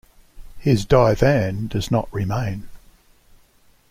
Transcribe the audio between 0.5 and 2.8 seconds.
His "Divan" does not remain.